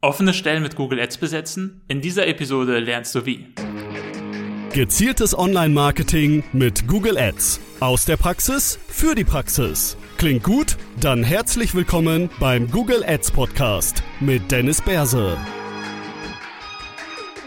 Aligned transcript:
Offene 0.00 0.32
Stellen 0.32 0.62
mit 0.62 0.76
Google 0.76 1.00
Ads 1.00 1.18
besetzen? 1.18 1.82
In 1.88 2.00
dieser 2.00 2.28
Episode 2.28 2.78
lernst 2.78 3.16
du 3.16 3.26
wie. 3.26 3.48
Gezieltes 4.72 5.36
Online-Marketing 5.36 6.44
mit 6.52 6.86
Google 6.86 7.18
Ads. 7.18 7.58
Aus 7.80 8.04
der 8.04 8.16
Praxis 8.16 8.78
für 8.86 9.16
die 9.16 9.24
Praxis. 9.24 9.96
Klingt 10.16 10.44
gut? 10.44 10.76
Dann 11.00 11.24
herzlich 11.24 11.74
willkommen 11.74 12.30
beim 12.38 12.70
Google 12.70 13.02
Ads 13.04 13.32
Podcast 13.32 14.04
mit 14.20 14.52
Dennis 14.52 14.80
Berse. 14.80 15.36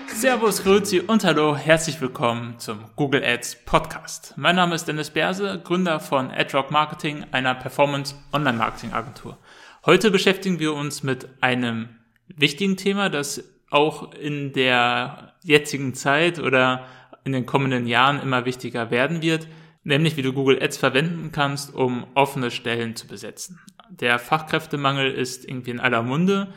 Servus, 0.08 0.62
Grüezi 0.62 1.00
und 1.00 1.24
Hallo, 1.24 1.56
herzlich 1.56 2.02
willkommen 2.02 2.60
zum 2.60 2.80
Google 2.98 3.24
Ads 3.24 3.64
Podcast. 3.64 4.34
Mein 4.36 4.58
Name 4.58 4.76
ist 4.76 4.90
Dennis 4.90 5.10
Berse, 5.10 5.62
Gründer 5.64 6.02
von 6.02 6.30
AdRock 6.30 6.70
Marketing, 6.70 7.26
einer 7.32 7.56
Performance 7.56 8.14
Online 8.34 8.58
Marketing 8.58 8.92
Agentur. 8.92 9.38
Heute 9.86 10.12
beschäftigen 10.12 10.60
wir 10.60 10.74
uns 10.74 11.02
mit 11.02 11.30
einem 11.40 11.88
wichtigen 12.36 12.78
Thema, 12.78 13.10
das 13.10 13.44
auch 13.70 14.14
in 14.14 14.54
der 14.54 15.34
jetzigen 15.44 15.94
Zeit 15.94 16.40
oder 16.40 16.86
in 17.24 17.32
den 17.32 17.46
kommenden 17.46 17.88
Jahren 17.88 18.22
immer 18.22 18.46
wichtiger 18.46 18.92
werden 18.92 19.22
wird, 19.22 19.48
nämlich 19.84 20.18
wie 20.18 20.22
du 20.22 20.34
Google 20.34 20.62
Ads 20.62 20.78
verwenden 20.78 21.32
kannst, 21.32 21.74
um 21.74 22.06
offene 22.14 22.52
Stellen 22.52 22.96
zu 22.96 23.08
besetzen. 23.08 23.60
Der 23.90 24.20
Fachkräftemangel 24.20 25.12
ist 25.12 25.46
irgendwie 25.48 25.72
in 25.72 25.80
aller 25.80 26.04
Munde 26.04 26.54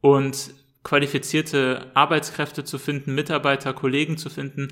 und 0.00 0.50
qualifizierte 0.82 1.90
Arbeitskräfte 1.94 2.64
zu 2.64 2.78
finden, 2.78 3.14
Mitarbeiter, 3.14 3.72
Kollegen 3.72 4.16
zu 4.18 4.30
finden, 4.30 4.68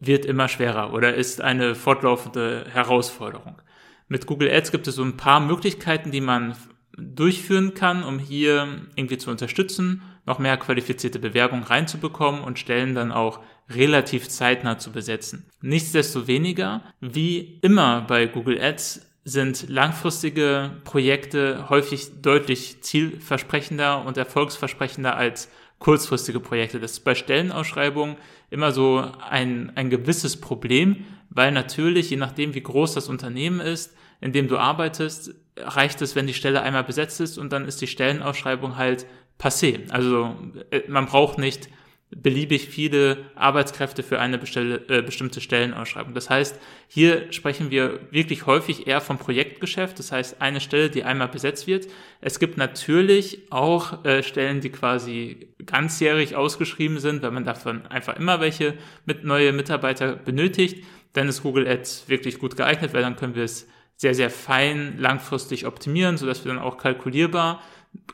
wird 0.00 0.26
immer 0.26 0.48
schwerer 0.48 0.92
oder 0.92 1.14
ist 1.14 1.40
eine 1.40 1.74
fortlaufende 1.74 2.66
Herausforderung. 2.70 3.62
Mit 4.08 4.26
Google 4.26 4.50
Ads 4.50 4.72
gibt 4.72 4.86
es 4.86 4.96
so 4.96 5.02
ein 5.02 5.16
paar 5.16 5.40
Möglichkeiten, 5.40 6.10
die 6.10 6.20
man 6.20 6.56
durchführen 6.96 7.74
kann, 7.74 8.02
um 8.02 8.18
hier 8.18 8.68
irgendwie 8.94 9.18
zu 9.18 9.30
unterstützen, 9.30 10.02
noch 10.26 10.38
mehr 10.38 10.56
qualifizierte 10.56 11.18
Bewerbungen 11.18 11.64
reinzubekommen 11.64 12.42
und 12.42 12.58
Stellen 12.58 12.94
dann 12.94 13.12
auch 13.12 13.40
relativ 13.68 14.28
zeitnah 14.28 14.78
zu 14.78 14.92
besetzen. 14.92 15.46
Nichtsdestoweniger, 15.60 16.82
wie 17.00 17.58
immer 17.62 18.02
bei 18.02 18.26
Google 18.26 18.60
Ads, 18.60 19.06
sind 19.24 19.68
langfristige 19.68 20.70
Projekte 20.84 21.68
häufig 21.68 22.22
deutlich 22.22 22.82
zielversprechender 22.82 24.04
und 24.06 24.16
erfolgsversprechender 24.16 25.16
als 25.16 25.50
kurzfristige 25.80 26.38
Projekte. 26.38 26.78
Das 26.78 26.92
ist 26.92 27.00
bei 27.00 27.16
Stellenausschreibungen 27.16 28.16
immer 28.50 28.70
so 28.70 29.04
ein, 29.28 29.72
ein 29.74 29.90
gewisses 29.90 30.40
Problem, 30.40 31.04
weil 31.28 31.50
natürlich, 31.50 32.10
je 32.10 32.16
nachdem, 32.16 32.54
wie 32.54 32.62
groß 32.62 32.94
das 32.94 33.08
Unternehmen 33.08 33.60
ist, 33.60 33.96
in 34.20 34.32
dem 34.32 34.48
du 34.48 34.58
arbeitest, 34.58 35.34
reicht 35.56 36.02
es, 36.02 36.16
wenn 36.16 36.26
die 36.26 36.34
Stelle 36.34 36.62
einmal 36.62 36.84
besetzt 36.84 37.20
ist 37.20 37.38
und 37.38 37.52
dann 37.52 37.66
ist 37.66 37.80
die 37.80 37.86
Stellenausschreibung 37.86 38.76
halt 38.76 39.06
passé. 39.38 39.90
Also 39.90 40.36
äh, 40.70 40.82
man 40.88 41.06
braucht 41.06 41.38
nicht 41.38 41.68
beliebig 42.10 42.68
viele 42.68 43.18
Arbeitskräfte 43.34 44.04
für 44.04 44.20
eine 44.20 44.38
bestelle, 44.38 44.76
äh, 44.88 45.02
bestimmte 45.02 45.40
Stellenausschreibung. 45.40 46.14
Das 46.14 46.30
heißt, 46.30 46.58
hier 46.86 47.32
sprechen 47.32 47.70
wir 47.70 47.98
wirklich 48.12 48.46
häufig 48.46 48.86
eher 48.86 49.00
vom 49.00 49.18
Projektgeschäft, 49.18 49.98
das 49.98 50.12
heißt 50.12 50.40
eine 50.40 50.60
Stelle, 50.60 50.88
die 50.88 51.02
einmal 51.02 51.28
besetzt 51.28 51.66
wird. 51.66 51.88
Es 52.20 52.38
gibt 52.38 52.58
natürlich 52.58 53.50
auch 53.50 54.04
äh, 54.04 54.22
Stellen, 54.22 54.60
die 54.60 54.70
quasi 54.70 55.48
ganzjährig 55.64 56.36
ausgeschrieben 56.36 57.00
sind, 57.00 57.22
weil 57.22 57.32
man 57.32 57.44
davon 57.44 57.86
einfach 57.86 58.16
immer 58.16 58.40
welche 58.40 58.74
mit 59.04 59.24
neue 59.24 59.52
Mitarbeiter 59.52 60.14
benötigt. 60.14 60.84
Dann 61.12 61.28
ist 61.28 61.42
Google 61.42 61.66
Ads 61.66 62.08
wirklich 62.08 62.38
gut 62.38 62.56
geeignet, 62.56 62.94
weil 62.94 63.02
dann 63.02 63.16
können 63.16 63.34
wir 63.34 63.44
es 63.44 63.66
sehr, 63.96 64.14
sehr 64.14 64.30
fein 64.30 64.98
langfristig 64.98 65.66
optimieren, 65.66 66.16
sodass 66.16 66.44
wir 66.44 66.52
dann 66.52 66.62
auch 66.62 66.78
kalkulierbar 66.78 67.62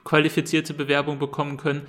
qualifizierte 0.04 0.74
Bewerbung 0.74 1.18
bekommen 1.18 1.56
können. 1.56 1.86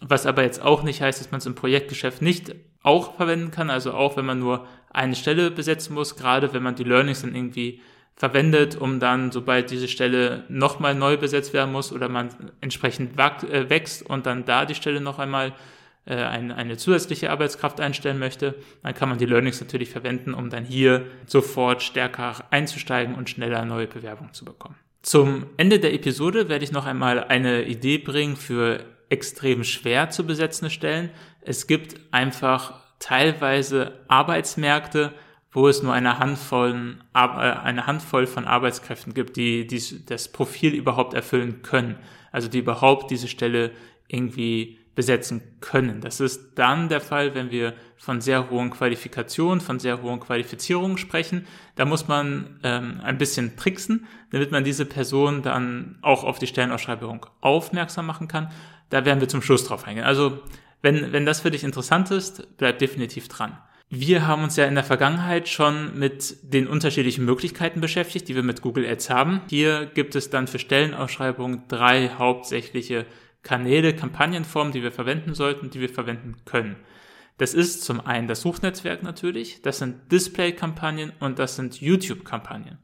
Was 0.00 0.26
aber 0.26 0.42
jetzt 0.42 0.62
auch 0.62 0.82
nicht 0.82 1.02
heißt, 1.02 1.20
dass 1.20 1.30
man 1.30 1.38
es 1.38 1.46
im 1.46 1.54
Projektgeschäft 1.54 2.22
nicht 2.22 2.54
auch 2.82 3.16
verwenden 3.16 3.50
kann, 3.50 3.70
also 3.70 3.92
auch 3.92 4.16
wenn 4.16 4.24
man 4.24 4.38
nur 4.38 4.66
eine 4.90 5.14
Stelle 5.14 5.50
besetzen 5.50 5.94
muss, 5.94 6.16
gerade 6.16 6.52
wenn 6.52 6.62
man 6.62 6.74
die 6.74 6.84
Learnings 6.84 7.20
dann 7.20 7.34
irgendwie 7.34 7.80
verwendet, 8.16 8.76
um 8.76 9.00
dann, 9.00 9.30
sobald 9.30 9.70
diese 9.70 9.88
Stelle 9.88 10.44
nochmal 10.48 10.94
neu 10.94 11.16
besetzt 11.16 11.52
werden 11.52 11.72
muss 11.72 11.92
oder 11.92 12.08
man 12.08 12.28
entsprechend 12.60 13.18
äh, 13.18 13.70
wächst 13.70 14.02
und 14.02 14.26
dann 14.26 14.44
da 14.44 14.66
die 14.66 14.74
Stelle 14.74 15.00
noch 15.00 15.18
einmal 15.18 15.52
äh, 16.06 16.14
eine, 16.14 16.56
eine 16.56 16.76
zusätzliche 16.76 17.30
Arbeitskraft 17.30 17.80
einstellen 17.80 18.18
möchte, 18.18 18.54
dann 18.82 18.94
kann 18.94 19.08
man 19.08 19.18
die 19.18 19.26
Learnings 19.26 19.60
natürlich 19.60 19.90
verwenden, 19.90 20.34
um 20.34 20.50
dann 20.50 20.64
hier 20.64 21.06
sofort 21.26 21.82
stärker 21.82 22.36
einzusteigen 22.50 23.14
und 23.14 23.30
schneller 23.30 23.64
neue 23.64 23.86
Bewerbungen 23.86 24.32
zu 24.32 24.44
bekommen. 24.44 24.76
Zum 25.02 25.46
Ende 25.56 25.78
der 25.78 25.94
Episode 25.94 26.48
werde 26.48 26.64
ich 26.64 26.72
noch 26.72 26.86
einmal 26.86 27.24
eine 27.24 27.64
Idee 27.64 27.98
bringen 27.98 28.36
für 28.36 28.84
extrem 29.08 29.64
schwer 29.64 30.10
zu 30.10 30.24
besetzende 30.24 30.70
Stellen. 30.70 31.10
Es 31.40 31.66
gibt 31.66 31.96
einfach 32.12 32.80
teilweise 32.98 34.00
Arbeitsmärkte, 34.08 35.12
wo 35.52 35.68
es 35.68 35.82
nur 35.82 35.92
eine 35.92 36.18
Handvoll, 36.18 36.98
äh, 37.14 37.18
eine 37.18 37.86
Handvoll 37.86 38.26
von 38.26 38.46
Arbeitskräften 38.46 39.14
gibt, 39.14 39.36
die, 39.36 39.66
die 39.66 40.04
das 40.06 40.28
Profil 40.28 40.74
überhaupt 40.74 41.14
erfüllen 41.14 41.62
können. 41.62 41.96
Also 42.30 42.48
die 42.48 42.58
überhaupt 42.58 43.10
diese 43.10 43.26
Stelle 43.26 43.72
irgendwie 44.12 44.78
besetzen 44.94 45.40
können. 45.60 46.00
Das 46.00 46.20
ist 46.20 46.52
dann 46.56 46.88
der 46.88 47.00
Fall, 47.00 47.34
wenn 47.34 47.50
wir 47.50 47.74
von 47.96 48.20
sehr 48.20 48.50
hohen 48.50 48.70
Qualifikationen, 48.70 49.60
von 49.60 49.78
sehr 49.78 50.02
hohen 50.02 50.20
Qualifizierungen 50.20 50.98
sprechen. 50.98 51.46
Da 51.76 51.84
muss 51.84 52.08
man 52.08 52.58
ähm, 52.64 53.00
ein 53.02 53.16
bisschen 53.16 53.56
tricksen, 53.56 54.06
damit 54.30 54.50
man 54.50 54.64
diese 54.64 54.84
Person 54.84 55.42
dann 55.42 55.98
auch 56.02 56.24
auf 56.24 56.38
die 56.38 56.46
Stellenausschreibung 56.46 57.26
aufmerksam 57.40 58.06
machen 58.06 58.28
kann. 58.28 58.50
Da 58.90 59.04
werden 59.04 59.20
wir 59.20 59.28
zum 59.28 59.42
Schluss 59.42 59.64
drauf 59.64 59.86
eingehen. 59.86 60.04
Also 60.04 60.42
wenn, 60.82 61.12
wenn 61.12 61.24
das 61.24 61.40
für 61.40 61.50
dich 61.50 61.64
interessant 61.64 62.10
ist, 62.10 62.56
bleib 62.56 62.78
definitiv 62.78 63.28
dran. 63.28 63.56
Wir 63.92 64.26
haben 64.26 64.44
uns 64.44 64.56
ja 64.56 64.66
in 64.66 64.76
der 64.76 64.84
Vergangenheit 64.84 65.48
schon 65.48 65.98
mit 65.98 66.36
den 66.42 66.68
unterschiedlichen 66.68 67.24
Möglichkeiten 67.24 67.80
beschäftigt, 67.80 68.28
die 68.28 68.36
wir 68.36 68.44
mit 68.44 68.62
Google 68.62 68.86
Ads 68.86 69.10
haben. 69.10 69.40
Hier 69.48 69.86
gibt 69.86 70.14
es 70.14 70.30
dann 70.30 70.46
für 70.46 70.58
Stellenausschreibungen 70.60 71.64
drei 71.66 72.10
hauptsächliche 72.10 73.04
Kanäle, 73.42 73.94
Kampagnenformen, 73.94 74.72
die 74.72 74.82
wir 74.82 74.92
verwenden 74.92 75.34
sollten, 75.34 75.70
die 75.70 75.80
wir 75.80 75.88
verwenden 75.88 76.36
können. 76.44 76.76
Das 77.38 77.54
ist 77.54 77.84
zum 77.84 78.04
einen 78.06 78.28
das 78.28 78.42
Suchnetzwerk 78.42 79.02
natürlich, 79.02 79.62
das 79.62 79.78
sind 79.78 80.12
Display-Kampagnen 80.12 81.12
und 81.20 81.38
das 81.38 81.56
sind 81.56 81.80
YouTube-Kampagnen. 81.80 82.78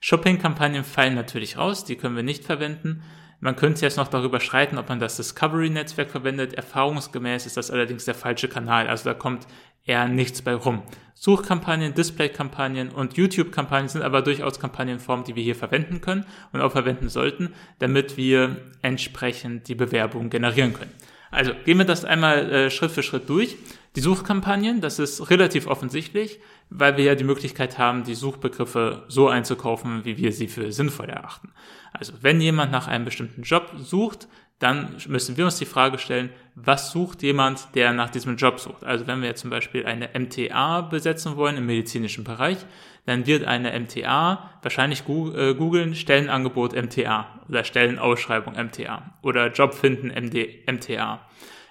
Shopping-Kampagnen 0.00 0.84
fallen 0.84 1.14
natürlich 1.14 1.56
raus, 1.56 1.84
die 1.84 1.96
können 1.96 2.16
wir 2.16 2.24
nicht 2.24 2.44
verwenden. 2.44 3.02
Man 3.40 3.56
könnte 3.56 3.82
jetzt 3.82 3.96
noch 3.96 4.08
darüber 4.08 4.40
streiten, 4.40 4.78
ob 4.78 4.88
man 4.88 4.98
das 4.98 5.16
Discovery-Netzwerk 5.16 6.10
verwendet. 6.10 6.54
Erfahrungsgemäß 6.54 7.46
ist 7.46 7.56
das 7.56 7.70
allerdings 7.70 8.04
der 8.04 8.14
falsche 8.14 8.48
Kanal. 8.48 8.88
Also 8.88 9.04
da 9.04 9.14
kommt 9.14 9.46
eher 9.84 10.08
nichts 10.08 10.42
bei 10.42 10.54
rum. 10.54 10.82
Suchkampagnen, 11.14 11.94
Display-Kampagnen 11.94 12.90
und 12.90 13.16
YouTube-Kampagnen 13.16 13.88
sind 13.88 14.02
aber 14.02 14.20
durchaus 14.20 14.60
Kampagnenformen, 14.60 15.24
die 15.24 15.36
wir 15.36 15.42
hier 15.42 15.54
verwenden 15.56 16.00
können 16.00 16.26
und 16.52 16.60
auch 16.60 16.72
verwenden 16.72 17.08
sollten, 17.08 17.54
damit 17.78 18.16
wir 18.16 18.56
entsprechend 18.82 19.68
die 19.68 19.74
Bewerbung 19.74 20.28
generieren 20.28 20.74
können. 20.74 20.92
Also 21.30 21.52
gehen 21.64 21.78
wir 21.78 21.84
das 21.84 22.04
einmal 22.04 22.52
äh, 22.52 22.70
Schritt 22.70 22.90
für 22.90 23.02
Schritt 23.02 23.28
durch. 23.28 23.56
Die 23.96 24.00
Suchkampagnen, 24.00 24.80
das 24.80 24.98
ist 24.98 25.30
relativ 25.30 25.66
offensichtlich, 25.66 26.40
weil 26.68 26.96
wir 26.96 27.04
ja 27.04 27.14
die 27.14 27.24
Möglichkeit 27.24 27.78
haben, 27.78 28.04
die 28.04 28.14
Suchbegriffe 28.14 29.04
so 29.08 29.28
einzukaufen, 29.28 30.04
wie 30.04 30.16
wir 30.16 30.32
sie 30.32 30.48
für 30.48 30.72
sinnvoll 30.72 31.08
erachten. 31.08 31.52
Also 31.92 32.12
wenn 32.20 32.40
jemand 32.40 32.72
nach 32.72 32.88
einem 32.88 33.04
bestimmten 33.04 33.42
Job 33.42 33.72
sucht, 33.78 34.28
dann 34.64 34.96
müssen 35.08 35.36
wir 35.36 35.44
uns 35.44 35.58
die 35.58 35.66
Frage 35.66 35.98
stellen, 35.98 36.30
was 36.54 36.90
sucht 36.90 37.22
jemand, 37.22 37.68
der 37.74 37.92
nach 37.92 38.08
diesem 38.08 38.36
Job 38.36 38.58
sucht? 38.58 38.82
Also 38.82 39.06
wenn 39.06 39.20
wir 39.20 39.28
jetzt 39.28 39.42
zum 39.42 39.50
Beispiel 39.50 39.84
eine 39.84 40.08
MTA 40.18 40.80
besetzen 40.80 41.36
wollen 41.36 41.58
im 41.58 41.66
medizinischen 41.66 42.24
Bereich, 42.24 42.56
dann 43.04 43.26
wird 43.26 43.44
eine 43.44 43.78
MTA 43.78 44.50
wahrscheinlich 44.62 45.00
äh, 45.00 45.52
googeln 45.54 45.94
Stellenangebot 45.94 46.72
MTA 46.72 47.42
oder 47.46 47.62
Stellenausschreibung 47.62 48.54
MTA 48.54 49.18
oder 49.20 49.52
Job 49.52 49.74
finden 49.74 50.08
MD, 50.08 50.66
MTA. 50.66 51.20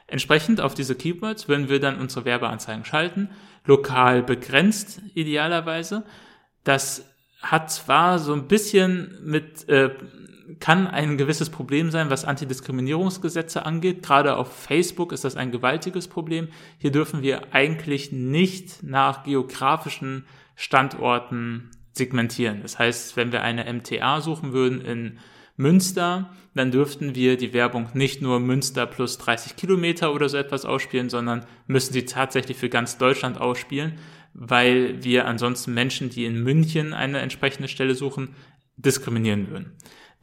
Entsprechend 0.06 0.62
auf 0.62 0.75
diese 0.75 0.94
Keywords 0.94 1.48
würden 1.48 1.69
wir 1.69 1.80
dann 1.80 2.00
unsere 2.00 2.25
Werbeanzeigen 2.25 2.86
schalten, 2.86 3.31
lokal 3.66 4.22
begrenzt 4.22 5.01
idealerweise. 5.16 6.04
Das 6.63 7.12
hat 7.44 7.72
zwar 7.72 8.18
so 8.18 8.34
ein 8.34 8.48
bisschen 8.48 9.19
mit 9.24 9.69
äh, 9.69 9.92
kann 10.60 10.88
ein 10.88 11.18
gewisses 11.18 11.50
Problem 11.50 11.92
sein, 11.92 12.10
was 12.10 12.25
Antidiskriminierungsgesetze 12.25 13.66
angeht. 13.66 14.04
Gerade 14.04 14.38
auf 14.38 14.51
Facebook 14.54 15.12
ist 15.12 15.24
das 15.24 15.36
ein 15.36 15.51
gewaltiges 15.51 16.07
Problem. 16.07 16.48
Hier 16.78 16.92
dürfen 16.92 17.22
wir 17.22 17.54
eigentlich 17.54 18.12
nicht 18.12 18.84
nach 18.84 19.24
geografischen 19.24 20.25
Standorten 20.56 21.72
segmentieren. 21.94 22.62
Das 22.62 22.80
heißt, 22.80 23.18
wenn 23.18 23.31
wir 23.31 23.42
eine 23.42 23.72
MTA 23.72 24.22
suchen 24.22 24.54
würden 24.54 24.81
in 24.81 25.19
Münster, 25.56 26.31
dann 26.56 26.72
dürften 26.72 27.16
wir 27.16 27.38
die 27.38 27.54
Werbung 27.54 27.89
nicht 27.94 28.22
nur 28.22 28.39
Münster 28.39 28.86
plus 28.86 29.18
30 29.19 29.56
Kilometer 29.56 30.13
oder 30.13 30.30
so 30.30 30.38
etwas 30.38 30.66
ausspielen, 30.66 31.10
sondern 31.10 31.46
müssen 31.68 31.94
sie 31.94 32.06
tatsächlich 32.06 32.57
für 32.57 32.69
ganz 32.69 32.98
Deutschland 32.98 33.39
ausspielen, 33.39 33.94
weil 34.33 35.03
wir 35.03 35.27
ansonsten 35.27 35.74
Menschen, 35.74 36.09
die 36.09 36.25
in 36.25 36.44
München 36.44 36.94
eine 36.94 37.19
entsprechende 37.19 37.68
Stelle 37.68 37.95
suchen, 37.95 38.35
diskriminieren 38.77 39.50
würden. 39.50 39.74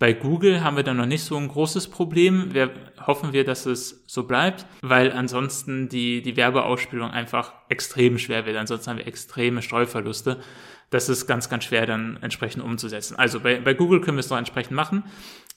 Bei 0.00 0.14
Google 0.14 0.64
haben 0.64 0.76
wir 0.76 0.82
da 0.82 0.94
noch 0.94 1.04
nicht 1.04 1.24
so 1.24 1.36
ein 1.36 1.48
großes 1.48 1.88
Problem. 1.88 2.54
Wir 2.54 2.70
hoffen 3.06 3.34
wir, 3.34 3.44
dass 3.44 3.66
es 3.66 4.02
so 4.06 4.24
bleibt, 4.24 4.64
weil 4.80 5.12
ansonsten 5.12 5.90
die, 5.90 6.22
die 6.22 6.38
Werbeausspielung 6.38 7.10
einfach 7.10 7.52
extrem 7.68 8.18
schwer 8.18 8.46
wird. 8.46 8.56
Ansonsten 8.56 8.90
haben 8.90 8.98
wir 8.98 9.06
extreme 9.06 9.60
Streuverluste. 9.60 10.40
Das 10.90 11.08
ist 11.08 11.26
ganz, 11.26 11.48
ganz 11.48 11.64
schwer 11.64 11.86
dann 11.86 12.18
entsprechend 12.20 12.62
umzusetzen. 12.62 13.16
Also 13.16 13.40
bei, 13.40 13.60
bei 13.60 13.74
Google 13.74 14.00
können 14.00 14.16
wir 14.16 14.20
es 14.20 14.30
noch 14.30 14.38
entsprechend 14.38 14.72
machen. 14.72 15.04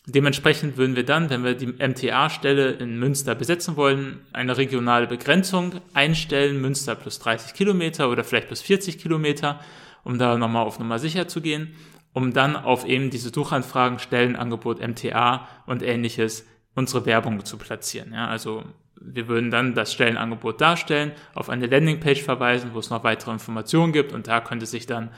Dementsprechend 0.05 0.77
würden 0.77 0.95
wir 0.95 1.05
dann, 1.05 1.29
wenn 1.29 1.43
wir 1.43 1.55
die 1.55 1.67
MTA-Stelle 1.67 2.71
in 2.71 2.99
Münster 2.99 3.35
besetzen 3.35 3.77
wollen, 3.77 4.19
eine 4.33 4.57
regionale 4.57 5.07
Begrenzung 5.07 5.75
einstellen, 5.93 6.59
Münster 6.59 6.93
plus 6.95 7.19
30 7.19 7.53
Kilometer 7.53 8.09
oder 8.09 8.23
vielleicht 8.23 8.47
plus 8.47 8.61
40 8.61 8.99
Kilometer, 8.99 9.61
um 10.03 10.19
da 10.19 10.37
nochmal 10.37 10.65
auf 10.65 10.77
Nummer 10.77 10.99
sicher 10.99 11.27
zu 11.29 11.39
gehen, 11.39 11.75
um 12.11 12.33
dann 12.33 12.57
auf 12.57 12.85
eben 12.85 13.11
diese 13.11 13.29
Suchanfragen, 13.29 13.97
Stellenangebot, 13.97 14.85
MTA 14.85 15.47
und 15.65 15.81
ähnliches 15.81 16.45
unsere 16.75 17.05
Werbung 17.05 17.45
zu 17.45 17.57
platzieren. 17.57 18.13
Ja, 18.13 18.27
also 18.27 18.63
wir 19.03 19.27
würden 19.27 19.51
dann 19.51 19.73
das 19.73 19.93
Stellenangebot 19.93 20.61
darstellen, 20.61 21.11
auf 21.33 21.49
eine 21.49 21.67
Landingpage 21.67 22.21
verweisen, 22.21 22.71
wo 22.73 22.79
es 22.79 22.89
noch 22.89 23.03
weitere 23.03 23.31
Informationen 23.31 23.93
gibt 23.93 24.13
und 24.13 24.27
da 24.27 24.41
könnte 24.41 24.65
sich 24.65 24.85
dann 24.85 25.11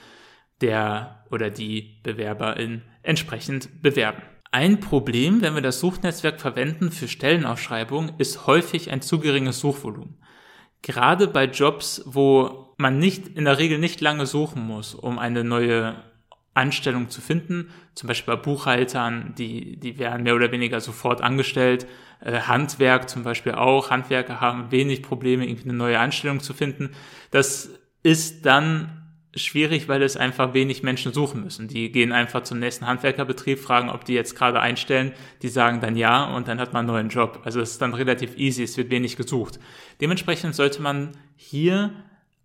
der 0.61 1.25
oder 1.31 1.49
die 1.49 1.99
Bewerberin 2.03 2.81
entsprechend 3.03 3.81
bewerben. 3.81 4.21
Ein 4.51 4.79
Problem, 4.79 5.41
wenn 5.41 5.53
wir 5.53 5.61
das 5.61 5.79
Suchnetzwerk 5.81 6.39
verwenden 6.39 6.91
für 6.91 7.07
Stellenausschreibungen, 7.09 8.13
ist 8.17 8.47
häufig 8.47 8.89
ein 8.89 9.01
zu 9.01 9.19
geringes 9.19 9.59
Suchvolumen. 9.59 10.17
Gerade 10.81 11.27
bei 11.27 11.45
Jobs, 11.45 12.03
wo 12.05 12.73
man 12.77 12.97
nicht, 12.97 13.27
in 13.27 13.45
der 13.45 13.57
Regel 13.57 13.79
nicht 13.79 14.01
lange 14.01 14.25
suchen 14.25 14.61
muss, 14.65 14.93
um 14.95 15.19
eine 15.19 15.43
neue 15.43 15.95
Anstellung 16.53 17.09
zu 17.09 17.19
finden, 17.19 17.69
zum 17.95 18.07
Beispiel 18.07 18.35
bei 18.35 18.41
Buchhaltern, 18.41 19.33
die, 19.37 19.77
die 19.77 19.99
werden 19.99 20.23
mehr 20.23 20.35
oder 20.35 20.51
weniger 20.51 20.79
sofort 20.79 21.21
angestellt, 21.21 21.85
Handwerk 22.23 23.09
zum 23.09 23.23
Beispiel 23.23 23.53
auch, 23.53 23.89
Handwerker 23.89 24.41
haben 24.41 24.71
wenig 24.71 25.01
Probleme, 25.03 25.45
irgendwie 25.45 25.69
eine 25.69 25.77
neue 25.77 25.99
Anstellung 25.99 26.39
zu 26.39 26.53
finden. 26.53 26.91
Das 27.31 27.69
ist 28.03 28.45
dann 28.45 29.01
schwierig, 29.35 29.87
weil 29.89 30.01
es 30.01 30.15
einfach 30.15 30.53
wenig 30.53 30.81
Menschen 30.81 31.13
suchen 31.13 31.43
müssen. 31.43 31.67
Die 31.67 31.91
gehen 31.91 32.11
einfach 32.11 32.43
zum 32.43 32.59
nächsten 32.59 32.87
Handwerkerbetrieb, 32.87 33.59
fragen, 33.59 33.89
ob 33.89 34.05
die 34.05 34.13
jetzt 34.13 34.35
gerade 34.35 34.61
einstellen. 34.61 35.11
Die 35.41 35.49
sagen 35.49 35.81
dann 35.81 35.97
ja 35.97 36.23
und 36.23 36.47
dann 36.47 36.59
hat 36.59 36.73
man 36.73 36.81
einen 36.81 36.87
neuen 36.87 37.09
Job. 37.09 37.41
Also 37.43 37.59
es 37.59 37.71
ist 37.71 37.81
dann 37.81 37.93
relativ 37.93 38.37
easy, 38.37 38.63
es 38.63 38.77
wird 38.77 38.89
wenig 38.89 39.17
gesucht. 39.17 39.59
Dementsprechend 39.99 40.55
sollte 40.55 40.81
man 40.81 41.11
hier 41.35 41.91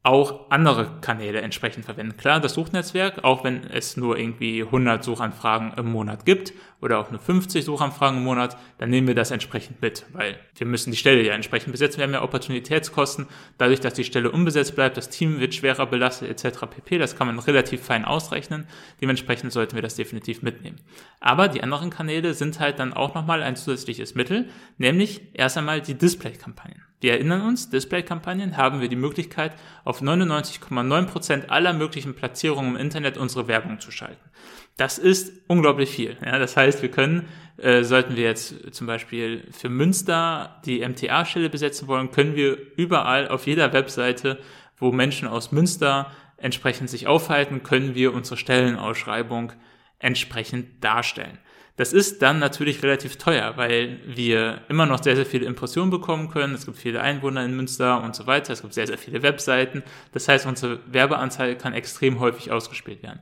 auch 0.03 0.51
andere 0.51 0.99
Kanäle 1.03 1.43
entsprechend 1.43 1.85
verwenden. 1.85 2.17
Klar, 2.17 2.41
das 2.41 2.55
Suchnetzwerk, 2.55 3.23
auch 3.23 3.45
wenn 3.45 3.65
es 3.65 3.99
nur 3.99 4.19
irgendwie 4.19 4.63
100 4.63 5.05
Suchanfragen 5.05 5.75
im 5.77 5.93
Monat 5.93 6.25
gibt 6.25 6.55
oder 6.81 6.99
auch 6.99 7.11
nur 7.11 7.21
50 7.21 7.63
Suchanfragen 7.63 8.19
im 8.19 8.25
Monat, 8.25 8.57
dann 8.79 8.89
nehmen 8.89 9.09
wir 9.09 9.15
das 9.15 9.31
entsprechend 9.31 9.83
mit, 9.83 10.07
weil 10.15 10.39
wir 10.57 10.67
müssen 10.67 10.91
die 10.91 10.97
Stelle 10.97 11.23
ja 11.23 11.35
entsprechend 11.35 11.73
besetzen. 11.73 11.99
Wir 11.99 12.05
haben 12.05 12.15
ja 12.15 12.23
Opportunitätskosten, 12.23 13.27
dadurch, 13.59 13.81
dass 13.81 13.93
die 13.93 14.05
Stelle 14.05 14.31
unbesetzt 14.31 14.75
bleibt, 14.75 14.97
das 14.97 15.11
Team 15.11 15.39
wird 15.39 15.55
schwerer 15.55 15.85
belastet 15.85 16.31
etc. 16.31 16.61
pp. 16.71 16.97
Das 16.97 17.15
kann 17.15 17.27
man 17.27 17.39
relativ 17.39 17.83
fein 17.83 18.07
ausrechnen. 18.07 18.67
Dementsprechend 19.03 19.53
sollten 19.53 19.75
wir 19.75 19.83
das 19.83 19.97
definitiv 19.97 20.41
mitnehmen. 20.41 20.81
Aber 21.21 21.49
die 21.49 21.63
anderen 21.63 21.91
Kanäle 21.91 22.33
sind 22.33 22.59
halt 22.59 22.79
dann 22.79 22.95
auch 22.95 23.15
nochmal 23.15 23.43
ein 23.43 23.55
zusätzliches 23.57 24.15
Mittel, 24.15 24.49
nämlich 24.79 25.21
erst 25.35 25.59
einmal 25.59 25.83
die 25.83 25.95
Display-Kampagnen. 25.95 26.90
Wir 27.01 27.13
erinnern 27.13 27.43
uns, 27.43 27.71
Display-Kampagnen 27.71 28.59
haben 28.59 28.83
wir 28.83 28.89
die 28.89 28.97
Möglichkeit, 28.97 29.53
auf 29.85 30.03
99,9% 30.03 31.49
aller 31.49 31.73
möglichen 31.73 32.15
Platzierungen 32.15 32.75
im 32.75 32.81
Internet 32.81 33.17
unsere 33.17 33.49
Werbung 33.49 33.81
zu 33.81 33.91
schalten. 33.91 34.31
Das 34.77 34.99
ist 34.99 35.33
unglaublich 35.47 35.91
viel. 35.91 36.17
Ja, 36.25 36.39
das 36.39 36.57
heißt, 36.57 36.83
wir 36.83 36.91
können, 36.91 37.27
äh, 37.57 37.85
sollten 37.85 38.17
wir 38.17 38.25
jetzt 38.25 38.75
zum 38.75 38.87
Beispiel 38.87 39.47
für 39.51 39.71
Münster 39.71 40.61
die 40.67 40.81
MTA-Stelle 40.87 41.49
besetzen 41.49 41.89
wollen, 41.89 42.11
können 42.11 42.37
wir 42.37 42.59
überall 42.77 43.29
auf 43.29 43.47
jeder 43.47 43.73
Webseite, 43.73 44.39
wo 44.77 44.93
Menschen 44.93 45.29
aus 45.29 45.53
Münster 45.53 46.11
entsprechend 46.37 46.91
sich 46.91 47.07
aufhalten, 47.07 47.63
können 47.63 47.95
wir 47.95 48.15
unsere 48.15 48.37
Stellenausschreibung 48.37 49.53
entsprechend 50.01 50.83
darstellen. 50.83 51.39
Das 51.77 51.95
ist 51.95 52.21
dann 52.21 52.39
natürlich 52.39 52.83
relativ 52.83 53.17
teuer, 53.17 53.57
weil 53.57 54.01
wir 54.05 54.63
immer 54.69 54.85
noch 54.85 55.03
sehr, 55.03 55.17
sehr 55.17 55.25
viele 55.25 55.47
Impressionen 55.47 55.91
bekommen 55.91 56.29
können. 56.29 56.55
Es 56.55 56.67
gibt 56.67 56.77
viele 56.77 57.01
Einwohner 57.01 57.43
in 57.43 57.57
Münster 57.57 58.03
und 58.03 58.15
so 58.15 58.27
weiter. 58.27 58.53
Es 58.53 58.61
gibt 58.61 58.75
sehr, 58.75 58.87
sehr 58.87 58.99
viele 58.99 59.23
Webseiten. 59.23 59.83
Das 60.13 60.29
heißt, 60.29 60.45
unsere 60.45 60.81
Werbeanzeige 60.93 61.57
kann 61.57 61.73
extrem 61.73 62.21
häufig 62.21 62.51
ausgespielt 62.53 63.03
werden. 63.03 63.21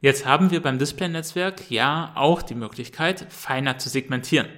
Jetzt 0.00 0.24
haben 0.24 0.50
wir 0.50 0.62
beim 0.62 0.78
Display-Netzwerk 0.78 1.70
ja 1.70 2.12
auch 2.14 2.40
die 2.40 2.54
Möglichkeit, 2.54 3.26
feiner 3.28 3.76
zu 3.76 3.90
segmentieren. 3.90 4.48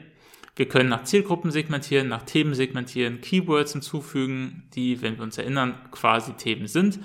Wir 0.56 0.68
können 0.68 0.88
nach 0.88 1.02
Zielgruppen 1.02 1.50
segmentieren, 1.50 2.08
nach 2.08 2.22
Themen 2.22 2.54
segmentieren, 2.54 3.20
Keywords 3.20 3.72
hinzufügen, 3.72 4.68
die, 4.76 5.02
wenn 5.02 5.16
wir 5.16 5.24
uns 5.24 5.38
erinnern, 5.38 5.74
quasi 5.90 6.34
Themen 6.34 6.68
sind. 6.68 7.00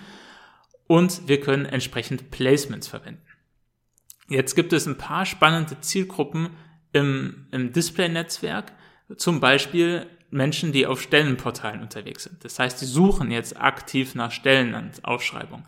Und 0.86 1.28
wir 1.28 1.42
können 1.42 1.66
entsprechend 1.66 2.30
Placements 2.30 2.88
verwenden. 2.88 3.29
Jetzt 4.30 4.56
gibt 4.56 4.74
es 4.74 4.86
ein 4.86 4.98
paar 4.98 5.26
spannende 5.26 5.80
Zielgruppen 5.82 6.52
im, 6.94 7.48
im 7.52 7.74
Display-Netzwerk, 7.74 8.72
zum 9.18 9.40
Beispiel 9.40 10.06
Menschen, 10.32 10.72
die 10.72 10.86
auf 10.86 11.02
Stellenportalen 11.02 11.82
unterwegs 11.82 12.24
sind. 12.24 12.44
Das 12.46 12.60
heißt, 12.60 12.80
die 12.82 12.86
suchen 12.86 13.32
jetzt 13.32 13.60
aktiv 13.60 14.14
nach 14.16 14.32
Stellenausschreibungen. 14.32 15.66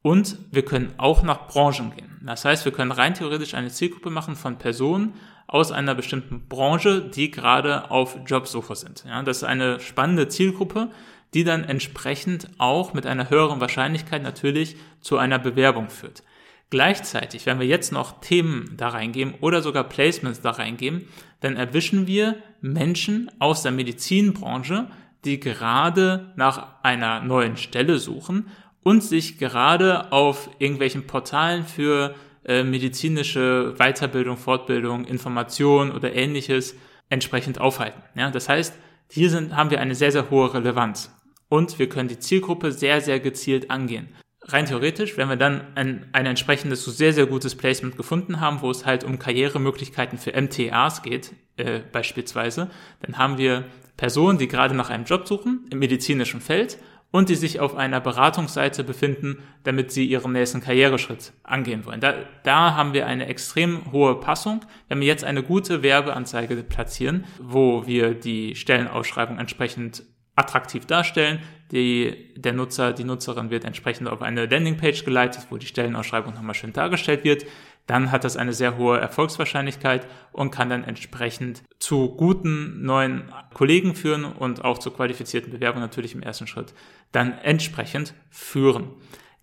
Und 0.00 0.38
wir 0.50 0.64
können 0.64 0.94
auch 0.96 1.22
nach 1.22 1.48
Branchen 1.48 1.94
gehen. 1.94 2.20
Das 2.24 2.44
heißt, 2.44 2.64
wir 2.64 2.72
können 2.72 2.92
rein 2.92 3.14
theoretisch 3.14 3.54
eine 3.54 3.68
Zielgruppe 3.68 4.10
machen 4.10 4.36
von 4.36 4.56
Personen 4.56 5.14
aus 5.46 5.72
einer 5.72 5.94
bestimmten 5.94 6.48
Branche, 6.48 7.02
die 7.02 7.30
gerade 7.30 7.90
auf 7.90 8.18
Jobsuche 8.26 8.76
sind. 8.76 9.04
Ja, 9.06 9.22
das 9.22 9.38
ist 9.38 9.44
eine 9.44 9.80
spannende 9.80 10.28
Zielgruppe, 10.28 10.90
die 11.34 11.44
dann 11.44 11.64
entsprechend 11.64 12.48
auch 12.58 12.94
mit 12.94 13.06
einer 13.06 13.28
höheren 13.28 13.60
Wahrscheinlichkeit 13.60 14.22
natürlich 14.22 14.76
zu 15.00 15.18
einer 15.18 15.38
Bewerbung 15.38 15.90
führt. 15.90 16.22
Gleichzeitig, 16.70 17.46
wenn 17.46 17.60
wir 17.60 17.66
jetzt 17.66 17.92
noch 17.92 18.20
Themen 18.20 18.74
da 18.76 18.88
reingeben 18.88 19.34
oder 19.40 19.62
sogar 19.62 19.84
Placements 19.84 20.42
da 20.42 20.50
reingeben, 20.50 21.08
dann 21.40 21.56
erwischen 21.56 22.06
wir 22.06 22.36
Menschen 22.60 23.30
aus 23.38 23.62
der 23.62 23.72
Medizinbranche, 23.72 24.90
die 25.24 25.40
gerade 25.40 26.32
nach 26.36 26.82
einer 26.82 27.20
neuen 27.20 27.56
Stelle 27.56 27.98
suchen 27.98 28.48
und 28.82 29.02
sich 29.02 29.38
gerade 29.38 30.12
auf 30.12 30.50
irgendwelchen 30.58 31.06
Portalen 31.06 31.64
für 31.64 32.14
äh, 32.44 32.64
medizinische 32.64 33.74
Weiterbildung, 33.78 34.36
Fortbildung, 34.36 35.06
Information 35.06 35.90
oder 35.90 36.14
ähnliches 36.14 36.76
entsprechend 37.08 37.60
aufhalten. 37.60 38.02
Ja, 38.14 38.30
das 38.30 38.50
heißt, 38.50 38.74
hier 39.10 39.30
sind, 39.30 39.56
haben 39.56 39.70
wir 39.70 39.80
eine 39.80 39.94
sehr, 39.94 40.12
sehr 40.12 40.28
hohe 40.28 40.52
Relevanz. 40.52 41.14
Und 41.48 41.78
wir 41.78 41.88
können 41.88 42.10
die 42.10 42.18
Zielgruppe 42.18 42.72
sehr, 42.72 43.00
sehr 43.00 43.20
gezielt 43.20 43.70
angehen 43.70 44.08
rein 44.52 44.66
theoretisch, 44.66 45.16
wenn 45.16 45.28
wir 45.28 45.36
dann 45.36 45.62
ein, 45.74 46.06
ein 46.12 46.26
entsprechendes, 46.26 46.84
so 46.84 46.90
sehr, 46.90 47.12
sehr 47.12 47.26
gutes 47.26 47.54
Placement 47.54 47.96
gefunden 47.96 48.40
haben, 48.40 48.60
wo 48.62 48.70
es 48.70 48.86
halt 48.86 49.04
um 49.04 49.18
Karrieremöglichkeiten 49.18 50.18
für 50.18 50.32
MTAs 50.32 51.02
geht, 51.02 51.32
äh, 51.56 51.80
beispielsweise, 51.92 52.70
dann 53.02 53.18
haben 53.18 53.38
wir 53.38 53.64
Personen, 53.96 54.38
die 54.38 54.48
gerade 54.48 54.74
nach 54.74 54.90
einem 54.90 55.04
Job 55.04 55.26
suchen, 55.26 55.66
im 55.70 55.78
medizinischen 55.80 56.40
Feld 56.40 56.78
und 57.10 57.28
die 57.28 57.34
sich 57.34 57.58
auf 57.58 57.74
einer 57.74 58.00
Beratungsseite 58.00 58.84
befinden, 58.84 59.38
damit 59.64 59.90
sie 59.92 60.04
ihren 60.04 60.32
nächsten 60.32 60.60
Karriereschritt 60.60 61.32
angehen 61.42 61.86
wollen. 61.86 62.00
Da, 62.00 62.14
da 62.44 62.74
haben 62.74 62.92
wir 62.92 63.06
eine 63.06 63.26
extrem 63.26 63.92
hohe 63.92 64.20
Passung. 64.20 64.60
Wenn 64.88 65.00
wir 65.00 65.06
jetzt 65.06 65.24
eine 65.24 65.42
gute 65.42 65.82
Werbeanzeige 65.82 66.56
platzieren, 66.56 67.24
wo 67.40 67.86
wir 67.86 68.14
die 68.14 68.54
Stellenausschreibung 68.54 69.38
entsprechend 69.38 70.04
attraktiv 70.38 70.86
darstellen. 70.86 71.40
Die, 71.72 72.32
der 72.36 72.54
Nutzer, 72.54 72.92
die 72.92 73.04
Nutzerin 73.04 73.50
wird 73.50 73.64
entsprechend 73.64 74.08
auf 74.08 74.22
eine 74.22 74.46
Landingpage 74.46 75.04
geleitet, 75.04 75.48
wo 75.50 75.58
die 75.58 75.66
Stellenausschreibung 75.66 76.32
nochmal 76.32 76.54
schön 76.54 76.72
dargestellt 76.72 77.24
wird. 77.24 77.44
Dann 77.86 78.12
hat 78.12 78.24
das 78.24 78.36
eine 78.36 78.52
sehr 78.52 78.76
hohe 78.76 78.98
Erfolgswahrscheinlichkeit 78.98 80.06
und 80.32 80.50
kann 80.50 80.68
dann 80.68 80.84
entsprechend 80.84 81.62
zu 81.78 82.10
guten 82.10 82.82
neuen 82.82 83.32
Kollegen 83.54 83.94
führen 83.94 84.24
und 84.24 84.64
auch 84.64 84.78
zu 84.78 84.90
qualifizierten 84.90 85.50
Bewerbungen 85.50 85.84
natürlich 85.84 86.14
im 86.14 86.22
ersten 86.22 86.46
Schritt 86.46 86.74
dann 87.12 87.32
entsprechend 87.38 88.14
führen. 88.30 88.90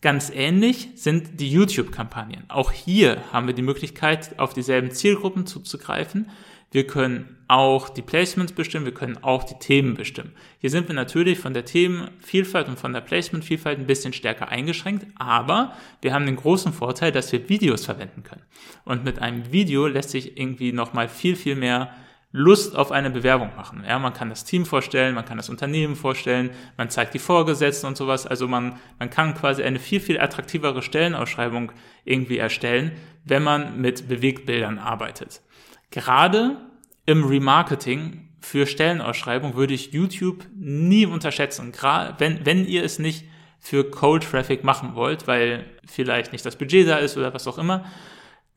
Ganz 0.01 0.29
ähnlich 0.29 0.89
sind 0.95 1.39
die 1.39 1.49
YouTube-Kampagnen. 1.49 2.45
Auch 2.47 2.71
hier 2.71 3.23
haben 3.33 3.47
wir 3.47 3.55
die 3.55 3.63
Möglichkeit, 3.63 4.37
auf 4.37 4.53
dieselben 4.53 4.91
Zielgruppen 4.91 5.47
zuzugreifen. 5.47 6.29
Wir 6.75 6.85
können 6.85 7.37
auch 7.47 7.87
die 7.87 8.01
Placements 8.01 8.51
bestimmen, 8.51 8.83
wir 8.83 8.93
können 8.93 9.23
auch 9.23 9.45
die 9.45 9.57
Themen 9.57 9.93
bestimmen. 9.93 10.33
Hier 10.59 10.69
sind 10.69 10.89
wir 10.89 10.93
natürlich 10.93 11.39
von 11.39 11.53
der 11.53 11.63
Themenvielfalt 11.63 12.67
und 12.67 12.77
von 12.77 12.91
der 12.91 12.99
Placementvielfalt 12.99 13.79
ein 13.79 13.87
bisschen 13.87 14.11
stärker 14.11 14.49
eingeschränkt, 14.49 15.07
aber 15.15 15.71
wir 16.01 16.13
haben 16.13 16.25
den 16.25 16.35
großen 16.35 16.73
Vorteil, 16.73 17.13
dass 17.13 17.31
wir 17.31 17.47
Videos 17.47 17.85
verwenden 17.85 18.23
können. 18.23 18.41
Und 18.83 19.05
mit 19.05 19.19
einem 19.19 19.53
Video 19.53 19.87
lässt 19.87 20.09
sich 20.09 20.37
irgendwie 20.37 20.73
nochmal 20.73 21.07
viel, 21.07 21.37
viel 21.37 21.55
mehr 21.55 21.95
Lust 22.33 22.75
auf 22.75 22.91
eine 22.91 23.09
Bewerbung 23.09 23.55
machen. 23.55 23.85
Ja, 23.87 23.97
man 23.97 24.13
kann 24.13 24.27
das 24.27 24.43
Team 24.43 24.65
vorstellen, 24.65 25.15
man 25.15 25.23
kann 25.23 25.37
das 25.37 25.47
Unternehmen 25.47 25.95
vorstellen, 25.95 26.49
man 26.75 26.89
zeigt 26.89 27.13
die 27.13 27.19
Vorgesetzten 27.19 27.87
und 27.87 27.95
sowas. 27.95 28.27
Also 28.27 28.49
man, 28.49 28.77
man 28.99 29.09
kann 29.09 29.33
quasi 29.33 29.63
eine 29.63 29.79
viel, 29.79 30.01
viel 30.01 30.19
attraktivere 30.19 30.81
Stellenausschreibung 30.81 31.71
irgendwie 32.03 32.37
erstellen, 32.37 32.91
wenn 33.23 33.43
man 33.43 33.79
mit 33.79 34.09
Bewegtbildern 34.09 34.77
arbeitet. 34.77 35.39
Gerade 35.91 36.57
im 37.05 37.23
Remarketing 37.23 38.29
für 38.39 38.67
Stellenausschreibung 38.67 39.55
würde 39.55 39.73
ich 39.73 39.91
YouTube 39.91 40.45
nie 40.55 41.05
unterschätzen. 41.05 41.71
Gerade 41.71 42.15
wenn, 42.19 42.45
wenn 42.45 42.65
ihr 42.65 42.83
es 42.83 42.99
nicht 42.99 43.25
für 43.59 43.89
Cold 43.89 44.23
Traffic 44.23 44.63
machen 44.63 44.93
wollt, 44.93 45.27
weil 45.27 45.65
vielleicht 45.85 46.31
nicht 46.31 46.45
das 46.45 46.55
Budget 46.55 46.87
da 46.87 46.97
ist 46.97 47.17
oder 47.17 47.33
was 47.33 47.47
auch 47.47 47.57
immer, 47.57 47.85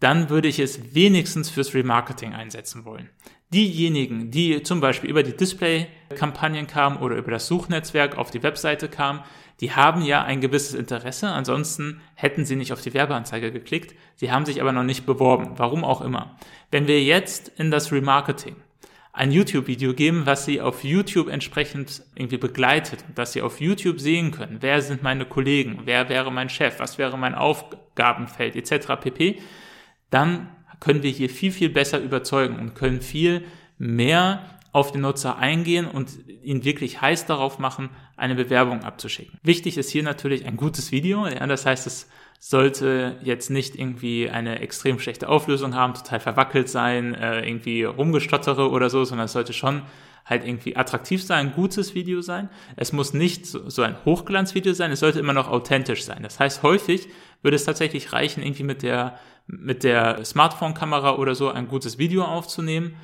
dann 0.01 0.29
würde 0.31 0.49
ich 0.49 0.59
es 0.59 0.95
wenigstens 0.95 1.51
fürs 1.51 1.75
Remarketing 1.75 2.35
einsetzen 2.35 2.85
wollen. 2.85 3.09
Diejenigen, 3.53 4.31
die 4.31 4.63
zum 4.63 4.81
Beispiel 4.81 5.09
über 5.09 5.23
die 5.23 5.37
Display-Kampagnen 5.37 6.67
kamen 6.67 6.99
oder 6.99 7.17
über 7.17 7.31
das 7.31 7.47
Suchnetzwerk 7.47 8.19
auf 8.19 8.31
die 8.31 8.43
Webseite 8.43 8.89
kamen, 8.89 9.21
die 9.61 9.73
haben 9.73 10.03
ja 10.03 10.23
ein 10.23 10.41
gewisses 10.41 10.75
Interesse, 10.75 11.29
ansonsten 11.29 12.01
hätten 12.15 12.45
sie 12.45 12.57
nicht 12.57 12.73
auf 12.73 12.81
die 12.81 12.95
Werbeanzeige 12.95 13.51
geklickt, 13.51 13.95
sie 14.15 14.31
haben 14.31 14.47
sich 14.47 14.61
aber 14.61 14.73
noch 14.73 14.85
nicht 14.85 15.07
beworben, 15.07 15.53
warum 15.57 15.85
auch 15.85 16.01
immer. 16.01 16.37
Wenn 16.71 16.87
wir 16.87 17.03
jetzt 17.03 17.49
in 17.57 17.71
das 17.71 17.91
Remarketing 17.91 18.57
ein 19.13 19.33
YouTube-Video 19.33 19.95
geben, 19.95 20.27
was 20.27 20.45
sie 20.45 20.61
auf 20.61 20.85
YouTube 20.85 21.29
entsprechend 21.29 22.05
irgendwie 22.15 22.37
begleitet 22.37 23.05
dass 23.17 23.33
sie 23.33 23.43
auf 23.43 23.61
YouTube 23.61 23.99
sehen 24.01 24.31
können, 24.31 24.59
wer 24.61 24.81
sind 24.81 25.03
meine 25.03 25.25
Kollegen, 25.25 25.81
wer 25.87 26.09
wäre 26.09 26.31
mein 26.31 26.49
Chef, 26.49 26.79
was 26.79 26.99
wäre 26.99 27.19
mein 27.19 27.35
Aufgabenfeld? 27.35 28.55
Etc. 28.55 28.87
pp, 29.01 29.41
dann 30.11 30.49
können 30.79 31.03
wir 31.03 31.11
hier 31.11 31.29
viel, 31.29 31.51
viel 31.51 31.71
besser 31.71 31.99
überzeugen 31.99 32.61
und 32.61 32.75
können 32.75 33.01
viel 33.01 33.45
mehr 33.79 34.58
auf 34.73 34.93
den 34.93 35.01
Nutzer 35.01 35.39
eingehen 35.39 35.87
und 35.87 36.11
ihn 36.43 36.65
wirklich 36.65 37.01
heiß 37.01 37.27
darauf 37.27 37.59
machen, 37.59 37.91
eine 38.17 38.35
Bewerbung 38.35 38.85
abzuschicken. 38.85 39.39
Wichtig 39.43 39.79
ist 39.79 39.91
hier 39.91 40.03
natürlich 40.03 40.47
ein 40.47 40.57
gutes 40.57 40.93
Video. 40.93 41.27
Ja, 41.27 41.47
das 41.47 41.65
heißt, 41.65 41.87
es 41.87 42.09
sollte 42.39 43.17
jetzt 43.23 43.51
nicht 43.51 43.77
irgendwie 43.77 44.31
eine 44.31 44.61
extrem 44.61 45.01
schlechte 45.01 45.29
Auflösung 45.29 45.75
haben, 45.75 45.95
total 45.95 46.21
verwackelt 46.21 46.69
sein, 46.69 47.15
äh, 47.15 47.47
irgendwie 47.47 47.85
rumgestottere 47.85 48.71
oder 48.71 48.91
so, 48.91 49.05
sondern 49.05 49.25
es 49.25 49.33
sollte 49.33 49.53
schon 49.53 49.83
halt 50.25 50.47
irgendwie 50.47 50.77
attraktiv 50.77 51.25
sein, 51.25 51.49
ein 51.49 51.55
gutes 51.55 51.95
Video 51.95 52.21
sein. 52.21 52.51
Es 52.77 52.93
muss 52.93 53.15
nicht 53.15 53.47
so 53.47 53.83
ein 53.83 53.97
Hochglanzvideo 54.05 54.75
sein, 54.75 54.93
es 54.93 55.01
sollte 55.01 55.19
immer 55.19 55.33
noch 55.33 55.49
authentisch 55.49 56.05
sein. 56.05 56.23
Das 56.23 56.39
heißt, 56.39 56.63
häufig 56.63 57.09
würde 57.43 57.57
es 57.57 57.65
tatsächlich 57.65 58.13
reichen, 58.13 58.43
irgendwie 58.43 58.65
mit 58.65 58.83
der, 58.83 59.19
mit 59.47 59.85
der 59.85 60.25
Smartphone-Kamera 60.25 61.17
oder 61.17 61.35
so 61.35 61.49
ein 61.49 61.67
gutes 61.67 61.99
Video 61.99 62.25
aufzunehmen 62.25 62.95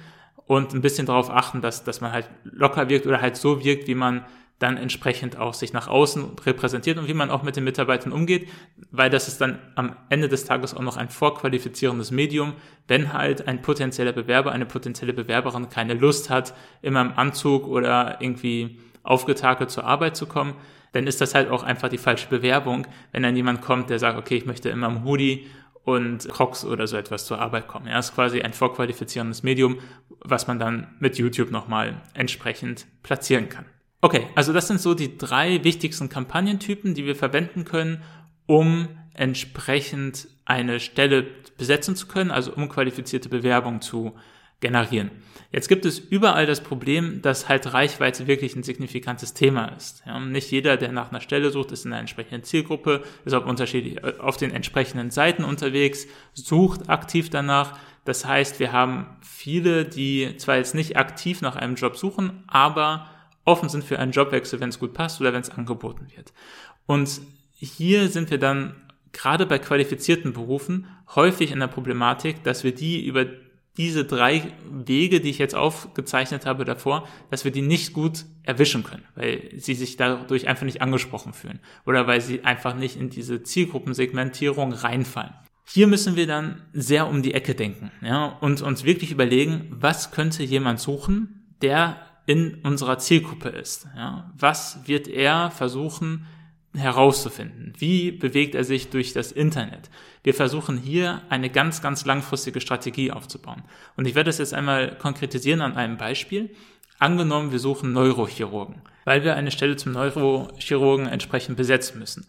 und 0.46 0.74
ein 0.74 0.80
bisschen 0.80 1.06
darauf 1.06 1.30
achten, 1.30 1.60
dass, 1.60 1.84
dass 1.84 2.00
man 2.00 2.12
halt 2.12 2.28
locker 2.44 2.88
wirkt 2.88 3.06
oder 3.06 3.20
halt 3.20 3.36
so 3.36 3.64
wirkt, 3.64 3.88
wie 3.88 3.94
man 3.94 4.24
dann 4.58 4.76
entsprechend 4.76 5.36
auch 5.36 5.52
sich 5.52 5.72
nach 5.72 5.88
außen 5.88 6.38
repräsentiert 6.46 6.96
und 6.96 7.08
wie 7.08 7.14
man 7.14 7.30
auch 7.30 7.42
mit 7.42 7.56
den 7.56 7.64
Mitarbeitern 7.64 8.12
umgeht, 8.12 8.48
weil 8.92 9.10
das 9.10 9.26
ist 9.26 9.40
dann 9.40 9.58
am 9.74 9.96
Ende 10.10 10.28
des 10.28 10.44
Tages 10.44 10.74
auch 10.74 10.82
noch 10.82 10.96
ein 10.96 11.08
vorqualifizierendes 11.08 12.12
Medium, 12.12 12.54
wenn 12.86 13.12
halt 13.12 13.48
ein 13.48 13.62
potenzieller 13.62 14.12
Bewerber, 14.12 14.52
eine 14.52 14.64
potenzielle 14.64 15.12
Bewerberin 15.12 15.70
keine 15.70 15.94
Lust 15.94 16.30
hat, 16.30 16.54
immer 16.82 17.00
im 17.00 17.12
Anzug 17.16 17.66
oder 17.66 18.18
irgendwie 18.20 18.78
aufgetakelt 19.02 19.70
zur 19.70 19.84
Arbeit 19.84 20.16
zu 20.16 20.26
kommen, 20.26 20.54
dann 20.92 21.08
ist 21.08 21.20
das 21.20 21.34
halt 21.34 21.50
auch 21.50 21.64
einfach 21.64 21.88
die 21.88 21.98
falsche 21.98 22.28
Bewerbung, 22.28 22.86
wenn 23.10 23.24
dann 23.24 23.34
jemand 23.34 23.60
kommt, 23.60 23.90
der 23.90 23.98
sagt, 23.98 24.16
okay, 24.16 24.36
ich 24.36 24.46
möchte 24.46 24.68
immer 24.68 24.86
im 24.86 25.04
Hoodie 25.04 25.46
und 25.84 26.28
Crocs 26.28 26.64
oder 26.64 26.86
so 26.86 26.96
etwas 26.96 27.26
zur 27.26 27.38
Arbeit 27.38 27.68
kommen. 27.68 27.86
Ja, 27.86 27.98
ist 27.98 28.14
quasi 28.14 28.40
ein 28.40 28.52
vorqualifizierendes 28.52 29.42
Medium, 29.42 29.78
was 30.20 30.46
man 30.46 30.58
dann 30.58 30.88
mit 30.98 31.18
YouTube 31.18 31.50
nochmal 31.50 32.00
entsprechend 32.14 32.86
platzieren 33.02 33.48
kann. 33.48 33.66
Okay, 34.00 34.26
also 34.34 34.52
das 34.52 34.68
sind 34.68 34.80
so 34.80 34.94
die 34.94 35.16
drei 35.16 35.62
wichtigsten 35.64 36.08
Kampagnentypen, 36.08 36.94
die 36.94 37.06
wir 37.06 37.16
verwenden 37.16 37.64
können, 37.64 38.02
um 38.46 38.88
entsprechend 39.14 40.28
eine 40.44 40.80
Stelle 40.80 41.26
besetzen 41.56 41.96
zu 41.96 42.06
können, 42.06 42.30
also 42.30 42.52
um 42.52 42.68
qualifizierte 42.68 43.28
Bewerbung 43.28 43.80
zu 43.80 44.14
generieren. 44.60 45.10
Jetzt 45.52 45.68
gibt 45.68 45.84
es 45.84 46.00
überall 46.00 46.46
das 46.46 46.62
Problem, 46.62 47.22
dass 47.22 47.48
halt 47.48 47.72
Reichweite 47.72 48.26
wirklich 48.26 48.56
ein 48.56 48.64
signifikantes 48.64 49.34
Thema 49.34 49.66
ist. 49.66 50.02
Ja, 50.04 50.18
nicht 50.18 50.50
jeder, 50.50 50.76
der 50.76 50.90
nach 50.90 51.10
einer 51.10 51.20
Stelle 51.20 51.50
sucht, 51.50 51.70
ist 51.70 51.84
in 51.84 51.92
einer 51.92 52.00
entsprechenden 52.00 52.42
Zielgruppe, 52.42 53.04
ist 53.24 53.34
auf 53.34 53.46
unterschiedlich, 53.46 54.02
äh, 54.02 54.14
auf 54.18 54.36
den 54.36 54.50
entsprechenden 54.50 55.10
Seiten 55.10 55.44
unterwegs, 55.44 56.08
sucht 56.32 56.88
aktiv 56.88 57.30
danach. 57.30 57.78
Das 58.04 58.24
heißt, 58.24 58.58
wir 58.58 58.72
haben 58.72 59.06
viele, 59.22 59.84
die 59.84 60.36
zwar 60.38 60.56
jetzt 60.56 60.74
nicht 60.74 60.96
aktiv 60.96 61.40
nach 61.40 61.56
einem 61.56 61.76
Job 61.76 61.96
suchen, 61.96 62.42
aber 62.48 63.06
offen 63.44 63.68
sind 63.68 63.84
für 63.84 63.98
einen 63.98 64.12
Jobwechsel, 64.12 64.58
wenn 64.60 64.70
es 64.70 64.80
gut 64.80 64.92
passt 64.92 65.20
oder 65.20 65.32
wenn 65.32 65.42
es 65.42 65.50
angeboten 65.50 66.08
wird. 66.16 66.32
Und 66.86 67.20
hier 67.54 68.08
sind 68.08 68.30
wir 68.30 68.38
dann 68.38 68.74
gerade 69.12 69.46
bei 69.46 69.58
qualifizierten 69.58 70.32
Berufen 70.32 70.88
häufig 71.14 71.52
in 71.52 71.60
der 71.60 71.68
Problematik, 71.68 72.42
dass 72.42 72.64
wir 72.64 72.74
die 72.74 73.06
über 73.06 73.24
diese 73.76 74.04
drei 74.04 74.52
Wege, 74.70 75.20
die 75.20 75.30
ich 75.30 75.38
jetzt 75.38 75.54
aufgezeichnet 75.54 76.46
habe 76.46 76.64
davor, 76.64 77.08
dass 77.30 77.44
wir 77.44 77.50
die 77.50 77.62
nicht 77.62 77.92
gut 77.92 78.24
erwischen 78.44 78.84
können, 78.84 79.04
weil 79.16 79.50
sie 79.56 79.74
sich 79.74 79.96
dadurch 79.96 80.46
einfach 80.46 80.64
nicht 80.64 80.80
angesprochen 80.80 81.32
fühlen 81.32 81.60
oder 81.84 82.06
weil 82.06 82.20
sie 82.20 82.44
einfach 82.44 82.76
nicht 82.76 82.96
in 82.96 83.10
diese 83.10 83.42
Zielgruppensegmentierung 83.42 84.72
reinfallen. 84.72 85.34
Hier 85.66 85.86
müssen 85.86 86.14
wir 86.14 86.26
dann 86.26 86.62
sehr 86.72 87.08
um 87.08 87.22
die 87.22 87.34
Ecke 87.34 87.54
denken 87.54 87.90
ja, 88.02 88.26
und 88.26 88.62
uns 88.62 88.84
wirklich 88.84 89.10
überlegen, 89.10 89.66
was 89.70 90.10
könnte 90.10 90.42
jemand 90.42 90.78
suchen, 90.78 91.56
der 91.62 91.96
in 92.26 92.60
unserer 92.62 92.98
Zielgruppe 92.98 93.48
ist. 93.48 93.88
Ja? 93.96 94.32
Was 94.36 94.86
wird 94.86 95.08
er 95.08 95.50
versuchen 95.50 96.26
herauszufinden? 96.74 97.72
Wie 97.78 98.10
bewegt 98.10 98.54
er 98.54 98.64
sich 98.64 98.90
durch 98.90 99.12
das 99.12 99.32
Internet? 99.32 99.90
Wir 100.22 100.34
versuchen 100.34 100.76
hier 100.76 101.22
eine 101.28 101.50
ganz, 101.50 101.82
ganz 101.82 102.04
langfristige 102.04 102.60
Strategie 102.60 103.10
aufzubauen. 103.10 103.62
Und 103.96 104.06
ich 104.06 104.14
werde 104.14 104.28
das 104.28 104.38
jetzt 104.38 104.54
einmal 104.54 104.96
konkretisieren 104.98 105.60
an 105.60 105.76
einem 105.76 105.96
Beispiel. 105.96 106.50
Angenommen, 106.98 107.52
wir 107.52 107.58
suchen 107.58 107.92
Neurochirurgen, 107.92 108.82
weil 109.04 109.24
wir 109.24 109.36
eine 109.36 109.50
Stelle 109.50 109.76
zum 109.76 109.92
Neurochirurgen 109.92 111.06
entsprechend 111.06 111.56
besetzen 111.56 111.98
müssen. 111.98 112.26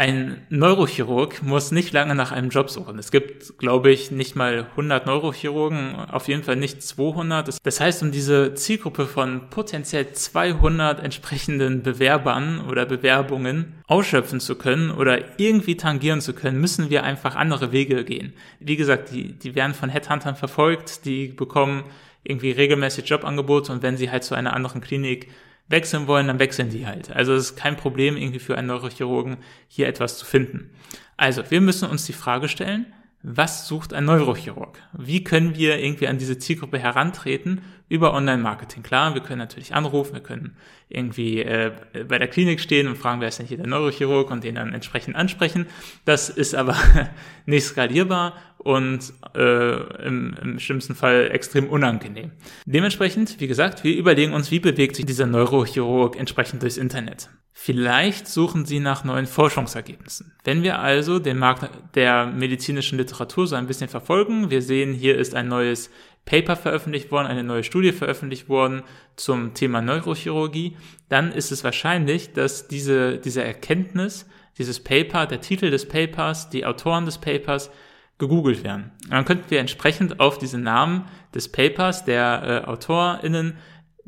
Ein 0.00 0.46
Neurochirurg 0.48 1.42
muss 1.42 1.72
nicht 1.72 1.92
lange 1.92 2.14
nach 2.14 2.32
einem 2.32 2.48
Job 2.48 2.70
suchen. 2.70 2.98
Es 2.98 3.10
gibt, 3.10 3.58
glaube 3.58 3.90
ich, 3.90 4.10
nicht 4.10 4.34
mal 4.34 4.66
100 4.70 5.04
Neurochirurgen, 5.04 5.94
auf 5.94 6.26
jeden 6.26 6.42
Fall 6.42 6.56
nicht 6.56 6.82
200. 6.82 7.58
Das 7.62 7.80
heißt, 7.80 8.02
um 8.02 8.10
diese 8.10 8.54
Zielgruppe 8.54 9.04
von 9.04 9.50
potenziell 9.50 10.10
200 10.10 11.04
entsprechenden 11.04 11.82
Bewerbern 11.82 12.64
oder 12.66 12.86
Bewerbungen 12.86 13.74
ausschöpfen 13.88 14.40
zu 14.40 14.54
können 14.54 14.90
oder 14.90 15.38
irgendwie 15.38 15.76
tangieren 15.76 16.22
zu 16.22 16.32
können, 16.32 16.62
müssen 16.62 16.88
wir 16.88 17.04
einfach 17.04 17.36
andere 17.36 17.70
Wege 17.70 18.02
gehen. 18.06 18.32
Wie 18.58 18.76
gesagt, 18.76 19.10
die, 19.10 19.34
die 19.34 19.54
werden 19.54 19.74
von 19.74 19.90
Headhuntern 19.90 20.34
verfolgt, 20.34 21.04
die 21.04 21.28
bekommen 21.28 21.84
irgendwie 22.24 22.52
regelmäßig 22.52 23.06
Jobangebote 23.06 23.70
und 23.70 23.82
wenn 23.82 23.98
sie 23.98 24.10
halt 24.10 24.24
zu 24.24 24.34
einer 24.34 24.54
anderen 24.54 24.80
Klinik 24.80 25.28
wechseln 25.70 26.06
wollen, 26.06 26.26
dann 26.26 26.38
wechseln 26.38 26.68
die 26.68 26.86
halt. 26.86 27.10
Also 27.12 27.32
es 27.32 27.50
ist 27.50 27.56
kein 27.56 27.76
Problem 27.76 28.16
irgendwie 28.16 28.40
für 28.40 28.58
einen 28.58 28.66
Neurochirurgen 28.66 29.38
hier 29.68 29.88
etwas 29.88 30.18
zu 30.18 30.26
finden. 30.26 30.70
Also 31.16 31.42
wir 31.50 31.60
müssen 31.60 31.88
uns 31.88 32.04
die 32.04 32.12
Frage 32.12 32.48
stellen, 32.48 32.86
was 33.22 33.68
sucht 33.68 33.92
ein 33.92 34.06
Neurochirurg? 34.06 34.78
Wie 34.94 35.22
können 35.22 35.54
wir 35.54 35.78
irgendwie 35.78 36.08
an 36.08 36.16
diese 36.16 36.38
Zielgruppe 36.38 36.78
herantreten 36.78 37.60
über 37.90 38.14
Online-Marketing? 38.14 38.82
Klar, 38.82 39.12
wir 39.12 39.20
können 39.20 39.40
natürlich 39.40 39.74
anrufen, 39.74 40.14
wir 40.14 40.22
können 40.22 40.56
irgendwie 40.88 41.40
äh, 41.40 41.72
bei 42.08 42.18
der 42.18 42.28
Klinik 42.28 42.60
stehen 42.60 42.88
und 42.88 42.96
fragen, 42.96 43.20
wer 43.20 43.28
ist 43.28 43.38
denn 43.38 43.46
hier 43.46 43.58
der 43.58 43.66
Neurochirurg 43.66 44.30
und 44.30 44.42
den 44.42 44.54
dann 44.54 44.72
entsprechend 44.72 45.16
ansprechen. 45.16 45.66
Das 46.06 46.30
ist 46.30 46.54
aber 46.54 46.76
nicht 47.46 47.64
skalierbar 47.64 48.34
und 48.56 49.12
äh, 49.34 50.06
im, 50.06 50.34
im 50.40 50.58
schlimmsten 50.58 50.94
Fall 50.94 51.30
extrem 51.30 51.68
unangenehm. 51.68 52.30
Dementsprechend, 52.64 53.38
wie 53.38 53.48
gesagt, 53.48 53.84
wir 53.84 53.94
überlegen 53.94 54.32
uns, 54.32 54.50
wie 54.50 54.60
bewegt 54.60 54.96
sich 54.96 55.04
dieser 55.04 55.26
Neurochirurg 55.26 56.18
entsprechend 56.18 56.62
durchs 56.62 56.78
Internet. 56.78 57.28
Vielleicht 57.62 58.26
suchen 58.26 58.64
Sie 58.64 58.80
nach 58.80 59.04
neuen 59.04 59.26
Forschungsergebnissen. 59.26 60.32
Wenn 60.44 60.62
wir 60.62 60.78
also 60.78 61.18
den 61.18 61.36
Markt 61.36 61.68
der 61.94 62.24
medizinischen 62.24 62.96
Literatur 62.96 63.46
so 63.46 63.54
ein 63.54 63.66
bisschen 63.66 63.90
verfolgen, 63.90 64.48
wir 64.48 64.62
sehen, 64.62 64.94
hier 64.94 65.18
ist 65.18 65.34
ein 65.34 65.48
neues 65.48 65.90
Paper 66.24 66.56
veröffentlicht 66.56 67.10
worden, 67.10 67.26
eine 67.26 67.44
neue 67.44 67.62
Studie 67.62 67.92
veröffentlicht 67.92 68.48
worden 68.48 68.82
zum 69.14 69.52
Thema 69.52 69.82
Neurochirurgie, 69.82 70.78
dann 71.10 71.32
ist 71.32 71.52
es 71.52 71.62
wahrscheinlich, 71.62 72.32
dass 72.32 72.66
diese, 72.66 73.18
diese 73.18 73.44
Erkenntnis, 73.44 74.26
dieses 74.56 74.82
Paper, 74.82 75.26
der 75.26 75.42
Titel 75.42 75.70
des 75.70 75.86
Papers, 75.86 76.48
die 76.48 76.64
Autoren 76.64 77.04
des 77.04 77.18
Papers 77.18 77.70
gegoogelt 78.16 78.64
werden. 78.64 78.90
Dann 79.10 79.26
könnten 79.26 79.50
wir 79.50 79.60
entsprechend 79.60 80.18
auf 80.18 80.38
diese 80.38 80.56
Namen 80.56 81.04
des 81.34 81.52
Papers, 81.52 82.06
der 82.06 82.64
äh, 82.64 82.70
AutorInnen 82.70 83.58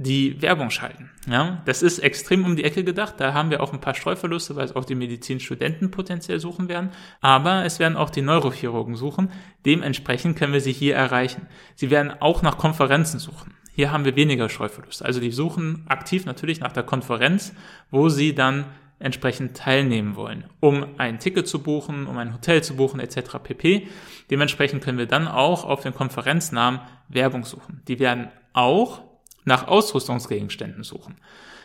die 0.03 0.41
Werbung 0.43 0.71
schalten. 0.71 1.11
Ja, 1.29 1.63
das 1.65 1.83
ist 1.83 1.99
extrem 1.99 2.45
um 2.45 2.57
die 2.57 2.65
Ecke 2.65 2.85
gedacht. 2.85 3.15
Da 3.19 3.33
haben 3.33 3.51
wir 3.51 3.63
auch 3.63 3.73
ein 3.73 3.81
paar 3.81 3.95
Streuverluste, 3.95 4.57
weil 4.57 4.65
es 4.65 4.77
auch 4.77 4.85
die 4.85 4.95
Medizinstudenten 4.95 5.91
potenziell 5.91 6.41
suchen 6.41 6.69
werden. 6.69 6.91
Aber 7.21 7.65
es 7.65 7.79
werden 7.79 7.97
auch 7.97 8.11
die 8.11 8.23
Neurochirurgen 8.23 8.97
suchen. 8.97 9.31
Dementsprechend 9.65 10.37
können 10.37 10.53
wir 10.53 10.61
sie 10.61 10.73
hier 10.73 10.97
erreichen. 10.97 11.47
Sie 11.75 11.91
werden 11.91 12.13
auch 12.21 12.43
nach 12.43 12.59
Konferenzen 12.59 13.19
suchen. 13.19 13.55
Hier 13.75 13.91
haben 13.91 14.05
wir 14.05 14.17
weniger 14.17 14.49
Streuverluste. 14.49 15.05
Also 15.05 15.21
die 15.21 15.31
suchen 15.31 15.85
aktiv 15.89 16.27
natürlich 16.27 16.61
nach 16.61 16.73
der 16.73 16.83
Konferenz, 16.83 17.55
wo 17.91 18.09
sie 18.09 18.35
dann 18.35 18.67
entsprechend 18.99 19.57
teilnehmen 19.57 20.15
wollen, 20.15 20.45
um 20.61 20.87
ein 20.99 21.19
Ticket 21.19 21.49
zu 21.49 21.63
buchen, 21.63 22.07
um 22.07 22.19
ein 22.19 22.35
Hotel 22.35 22.63
zu 22.63 22.77
buchen 22.77 23.01
etc. 23.01 23.39
pp. 23.43 23.89
Dementsprechend 24.31 24.83
können 24.83 24.99
wir 24.99 25.07
dann 25.07 25.27
auch 25.27 25.65
auf 25.65 25.83
den 25.83 25.95
Konferenznamen 25.95 26.81
Werbung 27.09 27.45
suchen. 27.45 27.83
Die 27.89 27.99
werden 27.99 28.29
auch 28.53 29.03
nach 29.45 29.69
Ausrüstungsgegenständen 29.69 30.85
suchen. 30.85 31.17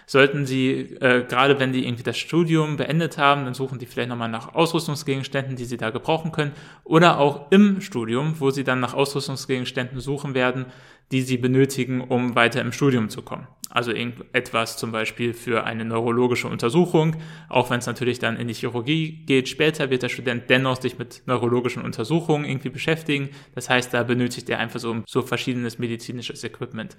Sollten 0.10 0.46
Sie, 0.46 0.96
äh, 1.02 1.26
gerade 1.28 1.60
wenn 1.60 1.74
die 1.74 1.86
irgendwie 1.86 2.04
das 2.04 2.18
Studium 2.18 2.78
beendet 2.78 3.18
haben, 3.18 3.44
dann 3.44 3.54
suchen 3.54 3.78
die 3.78 3.86
vielleicht 3.86 4.08
nochmal 4.08 4.30
nach 4.30 4.56
Ausrüstungsgegenständen, 4.56 5.58
die 5.58 5.66
Sie 5.66 5.76
da 5.76 5.90
gebrauchen 5.90 6.32
können. 6.32 6.54
Oder 6.86 7.20
auch 7.20 7.52
im 7.52 7.82
Studium, 7.82 8.40
wo 8.40 8.50
Sie 8.50 8.64
dann 8.64 8.80
nach 8.80 8.94
Ausrüstungsgegenständen 8.94 10.00
suchen 10.00 10.34
werden, 10.34 10.66
die 11.12 11.22
Sie 11.24 11.38
benötigen, 11.38 12.00
um 12.00 12.36
weiter 12.36 12.62
im 12.62 12.72
Studium 12.72 13.10
zu 13.10 13.22
kommen. 13.22 13.48
Also 13.70 13.92
irgendetwas 13.92 14.78
zum 14.78 14.92
Beispiel 14.92 15.34
für 15.34 15.66
eine 15.66 15.84
neurologische 15.84 16.48
Untersuchung, 16.48 17.18
auch 17.50 17.70
wenn 17.70 17.80
es 17.80 17.86
natürlich 17.86 18.20
dann 18.20 18.38
in 18.38 18.48
die 18.48 18.54
Chirurgie 18.54 19.26
geht. 19.26 19.50
Später 19.50 19.90
wird 19.90 20.04
der 20.04 20.10
Student 20.10 20.50
dennoch 20.50 20.82
sich 20.82 20.98
mit 20.98 21.24
neurologischen 21.26 21.84
Untersuchungen 21.84 22.46
irgendwie 22.46 22.70
beschäftigen. 22.70 23.30
Das 23.56 23.70
heißt, 23.70 23.94
da 23.94 24.04
benötigt 24.04 24.50
er 24.50 24.60
einfach 24.60 24.80
so, 24.80 25.04
so 25.06 25.22
verschiedenes 25.22 25.80
medizinisches 25.80 26.44
Equipment. 26.44 26.96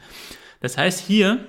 Das 0.60 0.76
heißt, 0.76 1.00
hier 1.06 1.46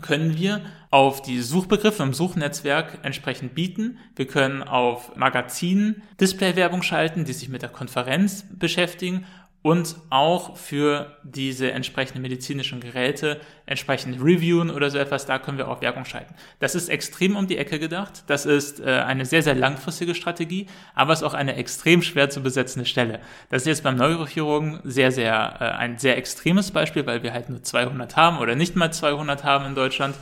können 0.00 0.38
wir 0.38 0.60
auf 0.90 1.20
die 1.22 1.40
Suchbegriffe 1.40 2.02
im 2.04 2.14
Suchnetzwerk 2.14 3.00
entsprechend 3.02 3.54
bieten. 3.54 3.98
Wir 4.14 4.26
können 4.26 4.62
auf 4.62 5.16
Magazinen 5.16 6.02
Displaywerbung 6.20 6.82
schalten, 6.82 7.24
die 7.24 7.32
sich 7.32 7.48
mit 7.48 7.62
der 7.62 7.70
Konferenz 7.70 8.44
beschäftigen 8.56 9.26
und 9.62 9.96
auch 10.08 10.56
für 10.56 11.18
diese 11.22 11.70
entsprechenden 11.70 12.22
medizinischen 12.22 12.80
Geräte 12.80 13.40
entsprechend 13.66 14.22
reviewen 14.22 14.70
oder 14.70 14.90
so 14.90 14.96
etwas, 14.96 15.26
da 15.26 15.38
können 15.38 15.58
wir 15.58 15.68
auch 15.68 15.82
Werbung 15.82 16.06
schalten. 16.06 16.34
Das 16.60 16.74
ist 16.74 16.88
extrem 16.88 17.36
um 17.36 17.46
die 17.46 17.58
Ecke 17.58 17.78
gedacht. 17.78 18.24
Das 18.26 18.46
ist 18.46 18.80
äh, 18.80 18.84
eine 18.84 19.26
sehr, 19.26 19.42
sehr 19.42 19.54
langfristige 19.54 20.14
Strategie, 20.14 20.66
aber 20.94 21.12
es 21.12 21.20
ist 21.20 21.26
auch 21.26 21.34
eine 21.34 21.56
extrem 21.56 22.00
schwer 22.00 22.30
zu 22.30 22.42
besetzende 22.42 22.86
Stelle. 22.86 23.20
Das 23.50 23.62
ist 23.62 23.68
jetzt 23.68 23.82
beim 23.82 23.96
Neurochirurgen 23.96 24.80
sehr, 24.84 25.12
sehr, 25.12 25.56
äh, 25.60 25.64
ein 25.64 25.98
sehr 25.98 26.16
extremes 26.16 26.70
Beispiel, 26.70 27.04
weil 27.04 27.22
wir 27.22 27.34
halt 27.34 27.50
nur 27.50 27.62
200 27.62 28.16
haben 28.16 28.38
oder 28.38 28.54
nicht 28.54 28.76
mal 28.76 28.92
200 28.92 29.44
haben 29.44 29.66
in 29.66 29.74
Deutschland. 29.74 30.16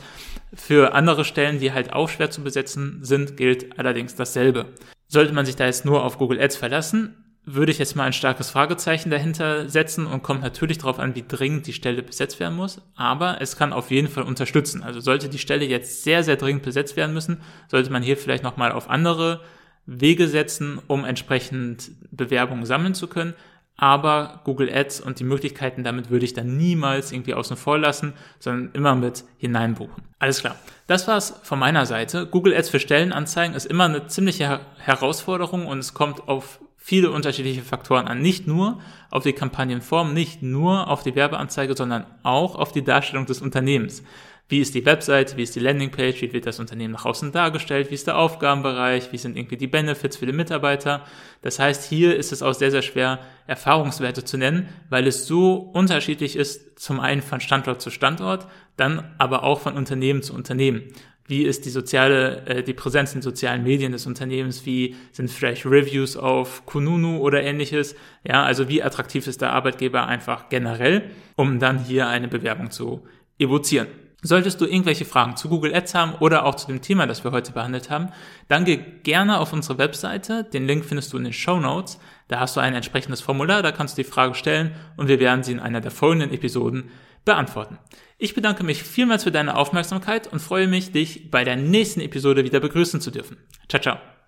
Für 0.53 0.93
andere 0.93 1.23
Stellen, 1.23 1.59
die 1.59 1.71
halt 1.71 1.93
auch 1.93 2.09
schwer 2.09 2.29
zu 2.29 2.43
besetzen 2.43 2.99
sind, 3.03 3.37
gilt 3.37 3.79
allerdings 3.79 4.15
dasselbe. 4.15 4.65
Sollte 5.07 5.33
man 5.33 5.45
sich 5.45 5.55
da 5.55 5.65
jetzt 5.65 5.85
nur 5.85 6.03
auf 6.03 6.17
Google 6.17 6.41
Ads 6.41 6.57
verlassen, 6.57 7.18
würde 7.45 7.71
ich 7.71 7.79
jetzt 7.79 7.95
mal 7.95 8.03
ein 8.03 8.13
starkes 8.13 8.49
Fragezeichen 8.51 9.09
dahinter 9.09 9.69
setzen 9.69 10.05
und 10.05 10.21
kommt 10.23 10.41
natürlich 10.41 10.77
darauf 10.77 10.99
an, 10.99 11.15
wie 11.15 11.25
dringend 11.27 11.67
die 11.67 11.73
Stelle 11.73 12.03
besetzt 12.03 12.39
werden 12.39 12.55
muss. 12.55 12.81
Aber 12.95 13.41
es 13.41 13.57
kann 13.57 13.73
auf 13.73 13.91
jeden 13.91 14.07
Fall 14.07 14.23
unterstützen. 14.23 14.83
Also 14.83 14.99
sollte 14.99 15.29
die 15.29 15.39
Stelle 15.39 15.65
jetzt 15.65 16.03
sehr, 16.03 16.23
sehr 16.23 16.35
dringend 16.35 16.63
besetzt 16.63 16.95
werden 16.95 17.13
müssen, 17.13 17.41
sollte 17.67 17.91
man 17.91 18.03
hier 18.03 18.17
vielleicht 18.17 18.43
nochmal 18.43 18.71
auf 18.71 18.89
andere 18.89 19.41
Wege 19.85 20.27
setzen, 20.27 20.79
um 20.87 21.05
entsprechend 21.05 21.91
Bewerbungen 22.11 22.65
sammeln 22.65 22.93
zu 22.93 23.07
können. 23.07 23.33
Aber 23.75 24.41
Google 24.43 24.69
Ads 24.71 24.99
und 24.99 25.19
die 25.19 25.23
Möglichkeiten 25.23 25.85
damit 25.85 26.09
würde 26.09 26.25
ich 26.25 26.33
dann 26.33 26.57
niemals 26.57 27.13
irgendwie 27.13 27.33
außen 27.33 27.55
vor 27.55 27.77
lassen, 27.77 28.13
sondern 28.37 28.71
immer 28.73 28.93
mit 28.93 29.23
hineinbuchen. 29.37 30.03
Alles 30.19 30.41
klar. 30.41 30.57
Das 30.85 31.07
war's 31.07 31.39
von 31.43 31.59
meiner 31.59 31.85
Seite. 31.85 32.27
Google 32.27 32.53
Ads 32.53 32.69
für 32.69 32.79
Stellenanzeigen 32.81 33.55
ist 33.55 33.65
immer 33.65 33.85
eine 33.85 34.07
ziemliche 34.07 34.59
Herausforderung 34.79 35.65
und 35.65 35.79
es 35.79 35.93
kommt 35.93 36.27
auf 36.27 36.59
viele 36.79 37.11
unterschiedliche 37.11 37.61
Faktoren 37.61 38.07
an. 38.07 38.21
Nicht 38.21 38.47
nur 38.47 38.79
auf 39.11 39.23
die 39.23 39.33
Kampagnenform, 39.33 40.13
nicht 40.13 40.41
nur 40.41 40.89
auf 40.89 41.03
die 41.03 41.13
Werbeanzeige, 41.13 41.75
sondern 41.75 42.05
auch 42.23 42.55
auf 42.55 42.71
die 42.71 42.83
Darstellung 42.83 43.25
des 43.25 43.41
Unternehmens. 43.41 44.01
Wie 44.47 44.61
ist 44.61 44.73
die 44.73 44.83
Website, 44.83 45.37
wie 45.37 45.43
ist 45.43 45.55
die 45.55 45.59
Landingpage, 45.59 46.23
wie 46.23 46.33
wird 46.33 46.47
das 46.47 46.59
Unternehmen 46.59 46.93
nach 46.93 47.05
außen 47.05 47.31
dargestellt, 47.31 47.91
wie 47.91 47.93
ist 47.93 48.07
der 48.07 48.17
Aufgabenbereich, 48.17 49.11
wie 49.11 49.19
sind 49.19 49.37
irgendwie 49.37 49.57
die 49.57 49.67
Benefits 49.67 50.17
für 50.17 50.25
die 50.25 50.31
Mitarbeiter. 50.31 51.05
Das 51.43 51.59
heißt, 51.59 51.87
hier 51.87 52.15
ist 52.15 52.31
es 52.31 52.41
auch 52.41 52.55
sehr, 52.55 52.71
sehr 52.71 52.81
schwer, 52.81 53.19
Erfahrungswerte 53.45 54.23
zu 54.23 54.37
nennen, 54.37 54.67
weil 54.89 55.05
es 55.05 55.27
so 55.27 55.53
unterschiedlich 55.53 56.35
ist, 56.35 56.79
zum 56.79 56.99
einen 56.99 57.21
von 57.21 57.41
Standort 57.41 57.79
zu 57.79 57.91
Standort, 57.91 58.47
dann 58.75 59.13
aber 59.19 59.43
auch 59.43 59.59
von 59.59 59.75
Unternehmen 59.75 60.23
zu 60.23 60.33
Unternehmen 60.33 60.81
wie 61.29 61.43
ist 61.43 61.65
die 61.65 61.69
soziale, 61.69 62.45
äh, 62.47 62.63
die 62.63 62.73
Präsenz 62.73 63.13
in 63.13 63.21
sozialen 63.21 63.63
Medien 63.63 63.91
des 63.91 64.07
Unternehmens, 64.07 64.65
wie 64.65 64.95
sind 65.11 65.29
vielleicht 65.29 65.65
Reviews 65.65 66.17
auf 66.17 66.65
Kununu 66.65 67.19
oder 67.19 67.43
ähnliches, 67.43 67.95
ja, 68.23 68.43
also 68.43 68.67
wie 68.67 68.81
attraktiv 68.81 69.27
ist 69.27 69.41
der 69.41 69.53
Arbeitgeber 69.53 70.07
einfach 70.07 70.49
generell, 70.49 71.11
um 71.35 71.59
dann 71.59 71.77
hier 71.79 72.07
eine 72.07 72.27
Bewerbung 72.27 72.71
zu 72.71 73.03
evozieren. 73.37 73.87
Solltest 74.21 74.59
du 74.59 74.65
irgendwelche 74.65 75.05
Fragen 75.05 75.37
zu 75.37 75.47
Google 75.47 75.73
Ads 75.73 75.95
haben 75.95 76.13
oder 76.15 76.45
auch 76.45 76.55
zu 76.55 76.67
dem 76.67 76.81
Thema, 76.81 77.07
das 77.07 77.23
wir 77.23 77.31
heute 77.31 77.53
behandelt 77.53 77.89
haben, 77.89 78.09
dann 78.49 78.65
geh 78.65 78.77
gerne 79.03 79.39
auf 79.39 79.53
unsere 79.53 79.77
Webseite. 79.77 80.43
Den 80.43 80.67
Link 80.67 80.83
findest 80.83 81.13
du 81.13 81.17
in 81.17 81.23
den 81.23 81.31
Show 81.31 81.57
Notes. 81.59 81.99
Da 82.27 82.41
hast 82.41 82.57
du 82.57 82.59
ein 82.59 82.75
entsprechendes 82.75 83.21
Formular, 83.21 83.61
da 83.63 83.71
kannst 83.71 83.97
du 83.97 84.03
die 84.03 84.09
Frage 84.09 84.35
stellen 84.35 84.71
und 84.97 85.07
wir 85.07 85.21
werden 85.21 85.43
sie 85.43 85.53
in 85.53 85.61
einer 85.61 85.79
der 85.79 85.91
folgenden 85.91 86.33
Episoden 86.33 86.89
beantworten. 87.29 87.77
Ich 88.17 88.33
bedanke 88.33 88.63
mich 88.63 88.81
vielmals 88.83 89.23
für 89.23 89.31
deine 89.31 89.55
Aufmerksamkeit 89.55 90.25
und 90.27 90.39
freue 90.39 90.67
mich, 90.67 90.91
dich 90.91 91.29
bei 91.29 91.43
der 91.43 91.55
nächsten 91.55 92.01
Episode 92.01 92.43
wieder 92.43 92.59
begrüßen 92.59 93.01
zu 93.01 93.11
dürfen. 93.11 93.37
Ciao, 93.69 93.81
ciao. 93.81 94.18